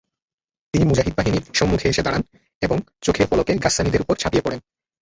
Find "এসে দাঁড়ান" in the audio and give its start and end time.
1.89-2.23